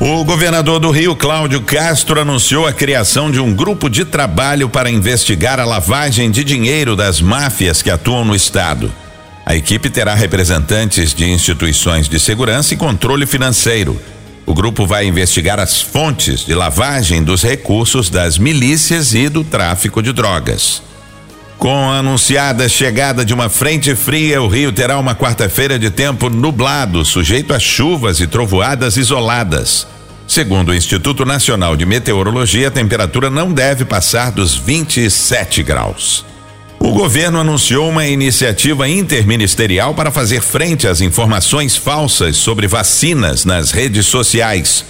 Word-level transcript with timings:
O 0.00 0.24
governador 0.24 0.80
do 0.80 0.90
Rio, 0.90 1.14
Cláudio 1.14 1.60
Castro, 1.62 2.20
anunciou 2.20 2.66
a 2.66 2.72
criação 2.72 3.30
de 3.30 3.38
um 3.38 3.54
grupo 3.54 3.88
de 3.88 4.04
trabalho 4.04 4.68
para 4.68 4.90
investigar 4.90 5.60
a 5.60 5.64
lavagem 5.64 6.30
de 6.30 6.42
dinheiro 6.42 6.96
das 6.96 7.20
máfias 7.20 7.80
que 7.80 7.90
atuam 7.90 8.24
no 8.24 8.34
estado. 8.34 8.92
A 9.46 9.54
equipe 9.54 9.88
terá 9.88 10.14
representantes 10.14 11.14
de 11.14 11.30
instituições 11.30 12.08
de 12.08 12.18
segurança 12.18 12.74
e 12.74 12.76
controle 12.76 13.24
financeiro. 13.24 14.00
O 14.44 14.52
grupo 14.52 14.84
vai 14.84 15.06
investigar 15.06 15.60
as 15.60 15.80
fontes 15.80 16.44
de 16.44 16.54
lavagem 16.54 17.22
dos 17.22 17.42
recursos 17.42 18.10
das 18.10 18.36
milícias 18.36 19.14
e 19.14 19.28
do 19.28 19.44
tráfico 19.44 20.02
de 20.02 20.12
drogas. 20.12 20.82
Com 21.58 21.90
a 21.90 21.98
anunciada 21.98 22.68
chegada 22.68 23.24
de 23.24 23.32
uma 23.32 23.48
frente 23.48 23.94
fria, 23.94 24.42
o 24.42 24.48
Rio 24.48 24.72
terá 24.72 24.98
uma 24.98 25.14
quarta-feira 25.14 25.78
de 25.78 25.90
tempo 25.90 26.28
nublado, 26.28 27.04
sujeito 27.04 27.54
a 27.54 27.58
chuvas 27.58 28.20
e 28.20 28.26
trovoadas 28.26 28.96
isoladas. 28.96 29.86
Segundo 30.26 30.70
o 30.70 30.74
Instituto 30.74 31.24
Nacional 31.24 31.76
de 31.76 31.86
Meteorologia, 31.86 32.68
a 32.68 32.70
temperatura 32.70 33.30
não 33.30 33.52
deve 33.52 33.84
passar 33.84 34.30
dos 34.30 34.56
27 34.56 35.62
graus. 35.62 36.24
O 36.80 36.92
governo 36.92 37.40
anunciou 37.40 37.88
uma 37.88 38.06
iniciativa 38.06 38.86
interministerial 38.88 39.94
para 39.94 40.10
fazer 40.10 40.42
frente 40.42 40.86
às 40.86 41.00
informações 41.00 41.76
falsas 41.76 42.36
sobre 42.36 42.66
vacinas 42.66 43.44
nas 43.44 43.70
redes 43.70 44.06
sociais. 44.06 44.84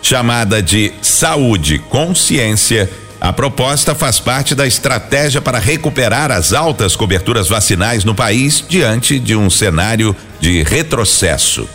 Chamada 0.00 0.62
de 0.62 0.92
Saúde 1.00 1.78
Consciência, 1.78 2.88
a 3.22 3.32
proposta 3.32 3.94
faz 3.94 4.18
parte 4.18 4.52
da 4.52 4.66
estratégia 4.66 5.40
para 5.40 5.60
recuperar 5.60 6.32
as 6.32 6.52
altas 6.52 6.96
coberturas 6.96 7.48
vacinais 7.48 8.02
no 8.02 8.16
país 8.16 8.64
diante 8.68 9.16
de 9.20 9.36
um 9.36 9.48
cenário 9.48 10.16
de 10.40 10.64
retrocesso. 10.64 11.68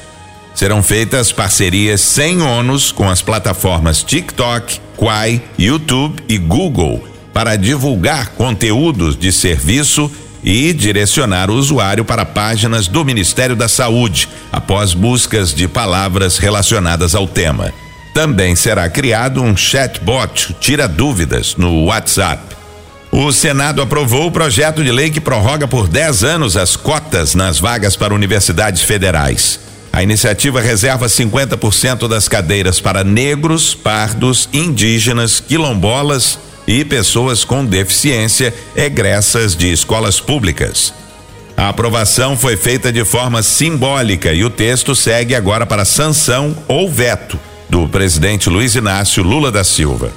Serão 0.54 0.84
feitas 0.84 1.32
parcerias 1.32 2.02
sem 2.02 2.42
ônus 2.42 2.92
com 2.92 3.10
as 3.10 3.22
plataformas 3.22 4.04
TikTok, 4.04 4.82
Quai, 4.98 5.42
YouTube 5.58 6.22
e 6.28 6.38
Google 6.38 7.08
para 7.34 7.56
divulgar 7.56 8.32
conteúdos 8.32 9.16
de 9.18 9.32
serviço 9.32 10.12
e 10.44 10.74
direcionar 10.74 11.50
o 11.50 11.54
usuário 11.54 12.04
para 12.04 12.26
páginas 12.26 12.90
do 12.90 13.06
Ministério 13.06 13.56
da 13.56 13.70
Saúde, 13.70 14.28
após 14.52 14.94
buscas 14.94 15.54
de 15.54 15.66
palavras 15.66 16.40
relacionadas 16.40 17.16
ao 17.16 17.26
tema. 17.26 17.72
Também 18.18 18.56
será 18.56 18.90
criado 18.90 19.44
um 19.44 19.56
chatbot 19.56 20.56
tira 20.60 20.88
dúvidas 20.88 21.56
no 21.56 21.86
WhatsApp. 21.86 22.42
O 23.12 23.32
Senado 23.32 23.80
aprovou 23.80 24.26
o 24.26 24.32
projeto 24.32 24.84
de 24.84 24.92
lei 24.92 25.12
que 25.12 25.22
prorroga 25.22 25.68
por 25.68 25.88
10 25.88 26.24
anos 26.24 26.58
as 26.58 26.76
cotas 26.76 27.36
nas 27.36 27.60
vagas 27.60 27.96
para 27.96 28.16
universidades 28.16 28.82
federais. 28.82 29.60
A 29.94 30.02
iniciativa 30.02 30.60
reserva 30.60 31.06
50% 31.06 32.08
das 32.08 32.28
cadeiras 32.28 32.80
para 32.80 33.04
negros, 33.04 33.76
pardos, 33.76 34.50
indígenas, 34.52 35.40
quilombolas 35.40 36.40
e 36.68 36.84
pessoas 36.84 37.44
com 37.44 37.64
deficiência 37.64 38.52
egressas 38.76 39.56
de 39.56 39.72
escolas 39.72 40.20
públicas. 40.20 40.92
A 41.56 41.70
aprovação 41.70 42.36
foi 42.36 42.58
feita 42.58 42.92
de 42.92 43.06
forma 43.06 43.44
simbólica 43.44 44.34
e 44.34 44.44
o 44.44 44.50
texto 44.50 44.96
segue 44.96 45.36
agora 45.36 45.68
para 45.68 45.86
sanção 45.86 46.58
ou 46.68 46.90
veto 46.90 47.40
do 47.70 47.88
presidente 47.88 48.50
Luiz 48.50 48.76
Inácio 48.76 49.24
Lula 49.24 49.52
da 49.52 49.64
Silva. 49.64 50.12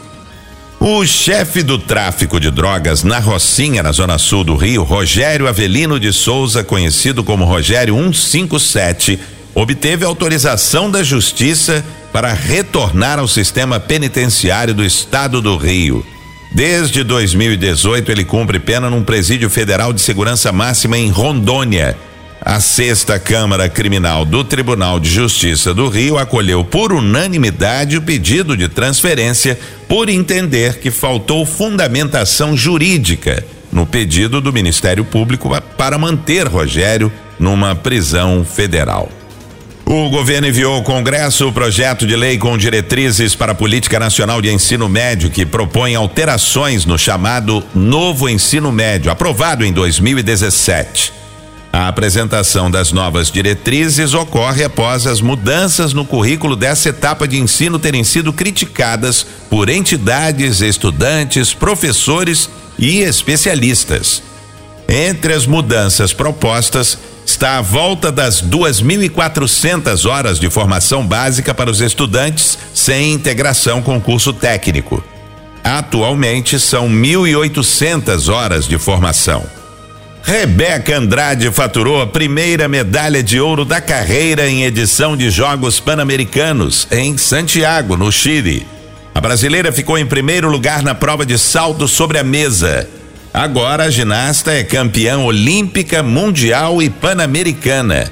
O 0.79 1.05
chefe 1.05 1.63
do 1.63 1.79
tráfico 1.79 2.41
de 2.41 2.51
drogas 2.51 3.03
na 3.03 3.19
Rocinha, 3.19 3.83
na 3.83 3.93
zona 3.93 4.17
sul 4.17 4.43
do 4.43 4.57
Rio, 4.57 4.83
Rogério 4.83 5.47
Avelino 5.47 6.01
de 6.01 6.11
Souza, 6.11 6.65
conhecido 6.65 7.23
como 7.23 7.45
Rogério 7.45 7.95
157, 7.95 9.19
obteve 9.55 10.07
autorização 10.07 10.91
da 10.91 11.03
Justiça 11.03 11.85
para 12.13 12.33
retornar 12.33 13.19
ao 13.19 13.29
sistema 13.29 13.79
penitenciário 13.79 14.73
do 14.73 14.83
estado 14.83 15.43
do 15.43 15.57
Rio. 15.57 16.05
Desde 16.55 17.05
2018, 17.05 18.11
ele 18.11 18.25
cumpre 18.25 18.59
pena 18.59 18.91
num 18.91 19.05
presídio 19.05 19.51
federal 19.51 19.93
de 19.93 20.01
segurança 20.01 20.51
máxima 20.51 20.99
em 20.99 21.11
Rondônia. 21.11 21.97
A 22.43 22.59
sexta 22.59 23.19
Câmara 23.19 23.69
Criminal 23.69 24.25
do 24.25 24.43
Tribunal 24.43 24.99
de 24.99 25.11
Justiça 25.11 25.75
do 25.75 25.89
Rio 25.89 26.17
acolheu 26.17 26.65
por 26.65 26.91
unanimidade 26.91 27.99
o 27.99 28.03
pedido 28.03 28.57
de 28.57 28.67
transferência 28.67 29.59
por 29.87 30.09
entender 30.09 30.79
que 30.79 30.91
faltou 30.91 31.45
fundamentação 31.45 32.57
jurídica 32.57 33.45
no 33.71 33.87
pedido 33.87 34.41
do 34.41 34.55
Ministério 34.55 35.05
Público 35.05 35.51
para 35.77 35.99
manter 35.99 36.49
Rogério 36.49 37.13
numa 37.39 37.75
prisão 37.75 38.43
federal. 38.43 39.11
O 39.85 40.09
governo 40.09 40.49
enviou 40.49 40.77
ao 40.77 40.83
Congresso 40.83 41.49
o 41.49 41.53
projeto 41.53 42.07
de 42.07 42.17
lei 42.17 42.39
com 42.39 42.57
diretrizes 42.57 43.35
para 43.35 43.53
a 43.53 43.55
Política 43.55 43.99
Nacional 43.99 44.41
de 44.41 44.51
Ensino 44.51 44.89
Médio 44.89 45.31
que 45.31 45.45
propõe 45.45 45.95
alterações 45.95 46.87
no 46.87 46.97
chamado 46.97 47.63
Novo 47.75 48.31
Ensino 48.31 48.73
Médio, 48.73 49.11
aprovado 49.11 49.63
em 49.63 49.73
2017. 49.73 51.20
A 51.73 51.87
apresentação 51.87 52.69
das 52.69 52.91
novas 52.91 53.31
diretrizes 53.31 54.13
ocorre 54.13 54.65
após 54.65 55.07
as 55.07 55.21
mudanças 55.21 55.93
no 55.93 56.05
currículo 56.05 56.57
dessa 56.57 56.89
etapa 56.89 57.29
de 57.29 57.39
ensino 57.39 57.79
terem 57.79 58.03
sido 58.03 58.33
criticadas 58.33 59.25
por 59.49 59.69
entidades, 59.69 60.61
estudantes, 60.61 61.55
professores 61.55 62.51
e 62.77 62.99
especialistas. 62.99 64.21
Entre 64.89 65.33
as 65.33 65.47
mudanças 65.47 66.13
propostas 66.13 66.99
está 67.25 67.59
à 67.59 67.63
volta 67.63 68.11
das 68.11 68.43
2.400 68.43 70.11
horas 70.11 70.41
de 70.41 70.51
formação 70.51 71.07
básica 71.07 71.55
para 71.55 71.71
os 71.71 71.81
estudantes 71.81 72.59
sem 72.75 73.13
integração 73.13 73.81
com 73.81 74.01
curso 74.01 74.33
técnico. 74.33 75.05
Atualmente 75.63 76.59
são 76.59 76.89
1.800 76.89 78.29
horas 78.33 78.67
de 78.67 78.77
formação. 78.77 79.60
Rebeca 80.23 80.97
Andrade 80.97 81.51
faturou 81.51 82.01
a 82.01 82.07
primeira 82.07 82.69
medalha 82.69 83.23
de 83.23 83.41
ouro 83.41 83.65
da 83.65 83.81
carreira 83.81 84.49
em 84.49 84.65
edição 84.65 85.17
de 85.17 85.31
Jogos 85.31 85.81
Pan-Americanos 85.81 86.87
em 86.91 87.17
Santiago, 87.17 87.97
no 87.97 88.13
Chile. 88.13 88.67
A 89.15 89.21
brasileira 89.21 89.73
ficou 89.73 89.99
em 89.99 90.07
primeiro 90.07 90.49
lugar 90.49 90.83
na 90.83 90.95
prova 90.95 91.27
de 91.27 91.37
salto 91.39 91.89
sobre 91.89 92.19
a 92.19 92.25
mesa 92.25 92.89
Agora 93.33 93.85
a 93.85 93.91
ginasta 93.91 94.53
é 94.53 94.65
campeã 94.65 95.19
olímpica, 95.19 96.03
mundial 96.03 96.83
e 96.83 96.91
pan-americana. 96.91 98.11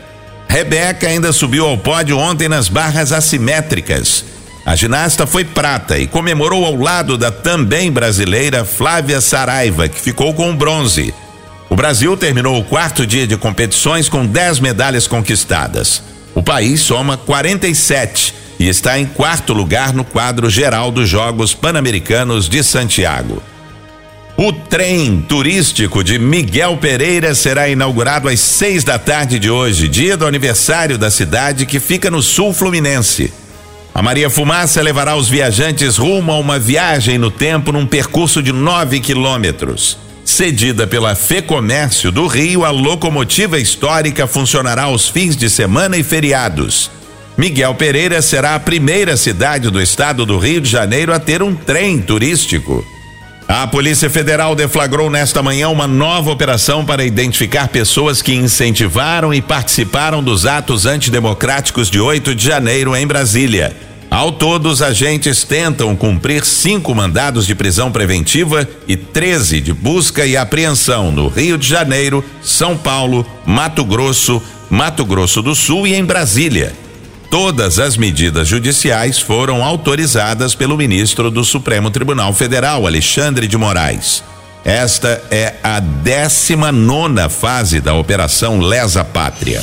Rebeca 0.48 1.08
ainda 1.08 1.32
subiu 1.32 1.66
ao 1.66 1.76
pódio 1.76 2.16
ontem 2.16 2.48
nas 2.48 2.68
barras 2.68 3.12
assimétricas. 3.12 4.24
A 4.64 4.76
ginasta 4.76 5.26
foi 5.26 5.44
prata 5.44 5.98
e 5.98 6.06
comemorou 6.06 6.64
ao 6.64 6.76
lado 6.76 7.18
da 7.18 7.32
também 7.32 7.91
brasileira 7.91 8.64
Flávia 8.64 9.20
Saraiva, 9.20 9.88
que 9.88 10.00
ficou 10.00 10.32
com 10.34 10.54
bronze. 10.54 11.12
O 11.70 11.76
Brasil 11.76 12.16
terminou 12.16 12.58
o 12.58 12.64
quarto 12.64 13.06
dia 13.06 13.26
de 13.26 13.36
competições 13.36 14.08
com 14.08 14.26
10 14.26 14.60
medalhas 14.60 15.06
conquistadas. 15.06 16.02
O 16.34 16.42
país 16.42 16.80
soma 16.80 17.16
47 17.16 18.34
e 18.58 18.68
está 18.68 18.98
em 18.98 19.06
quarto 19.06 19.52
lugar 19.52 19.92
no 19.92 20.04
quadro 20.04 20.48
geral 20.48 20.90
dos 20.90 21.08
Jogos 21.08 21.54
Pan-Americanos 21.54 22.48
de 22.48 22.62
Santiago. 22.62 23.42
O 24.36 24.53
trem 24.53 25.20
turístico 25.28 26.03
de 26.03 26.18
Miguel 26.18 26.76
Pereira 26.76 27.34
será 27.34 27.68
inaugurado 27.68 28.28
às 28.28 28.41
seis 28.41 28.84
da 28.84 28.98
tarde 28.98 29.38
de 29.38 29.50
hoje, 29.50 29.88
dia 29.88 30.16
do 30.16 30.26
aniversário 30.26 30.97
da 30.97 31.10
cidade 31.10 31.66
que 31.66 31.80
fica 31.80 32.10
no 32.10 32.22
sul 32.22 32.54
fluminense. 32.54 33.32
A 33.92 34.00
Maria 34.00 34.30
Fumaça 34.30 34.80
levará 34.80 35.16
os 35.16 35.28
viajantes 35.28 35.97
rumo 35.97 36.30
a 36.30 36.38
uma 36.38 36.59
viagem 36.59 37.18
no 37.18 37.32
tempo 37.32 37.72
num 37.72 37.84
percurso 37.84 38.41
de 38.41 38.53
nove 38.53 39.00
quilômetros. 39.00 39.98
Cedida 40.28 40.86
pela 40.86 41.15
Fecomércio 41.15 42.13
do 42.13 42.27
Rio, 42.27 42.63
a 42.63 42.71
locomotiva 42.71 43.59
histórica 43.59 44.27
funcionará 44.27 44.83
aos 44.83 45.09
fins 45.09 45.34
de 45.34 45.48
semana 45.48 45.97
e 45.97 46.03
feriados. 46.03 46.91
Miguel 47.34 47.75
Pereira 47.75 48.21
será 48.21 48.54
a 48.54 48.60
primeira 48.60 49.16
cidade 49.16 49.71
do 49.71 49.80
estado 49.80 50.27
do 50.27 50.36
Rio 50.36 50.60
de 50.60 50.69
Janeiro 50.69 51.15
a 51.15 51.19
ter 51.19 51.42
um 51.42 51.54
trem 51.54 51.98
turístico. 51.98 52.84
A 53.48 53.66
Polícia 53.66 54.10
Federal 54.10 54.54
deflagrou 54.54 55.09
nesta 55.09 55.42
manhã 55.42 55.71
uma 55.71 55.89
nova 55.89 56.31
operação 56.31 56.84
para 56.84 57.07
identificar 57.07 57.69
pessoas 57.69 58.21
que 58.21 58.34
incentivaram 58.34 59.33
e 59.33 59.41
participaram 59.41 60.22
dos 60.22 60.45
atos 60.45 60.84
antidemocráticos 60.84 61.91
de 61.91 61.98
8 61.98 62.34
de 62.34 62.45
janeiro 62.45 62.95
em 62.95 63.07
Brasília. 63.07 63.87
Ao 64.10 64.33
todo, 64.33 64.71
os 64.71 64.81
agentes 64.81 65.45
tentam 65.45 65.95
cumprir 65.95 66.45
cinco 66.45 66.95
mandados 66.95 67.47
de 67.47 67.55
prisão 67.55 67.93
preventiva 67.93 68.66
e 68.87 68.97
13 68.97 69.60
de 69.60 69.72
busca 69.72 70.25
e 70.25 70.37
apreensão 70.37 71.13
no 71.13 71.28
Rio 71.28 71.59
de 71.59 71.69
Janeiro, 71.69 72.25
São 72.43 72.77
Paulo, 72.77 73.27
Mato 73.45 73.84
Grosso, 73.84 74.43
Mato 74.71 75.05
Grosso 75.05 75.43
do 75.43 75.55
Sul 75.55 75.87
e 75.87 75.95
em 75.95 76.05
Brasília. 76.05 76.72
Todas 77.31 77.78
as 77.78 77.99
medidas 77.99 78.49
judiciais 78.49 79.19
foram 79.19 79.63
autorizadas 79.63 80.55
pelo 80.55 80.78
ministro 80.78 81.31
do 81.31 81.45
Supremo 81.45 81.91
Tribunal 81.91 82.33
Federal, 82.33 82.87
Alexandre 82.87 83.47
de 83.47 83.59
Moraes. 83.59 84.25
Esta 84.65 85.22
é 85.31 85.55
a 85.63 85.78
19 85.81 86.72
nona 86.72 87.28
fase 87.28 87.81
da 87.81 87.95
Operação 87.95 88.60
Lesa 88.60 89.05
Pátria. 89.05 89.63